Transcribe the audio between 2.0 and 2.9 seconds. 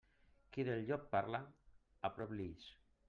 a prop li ix.